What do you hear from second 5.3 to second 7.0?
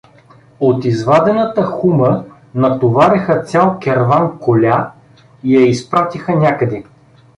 и я изпратиха някъде.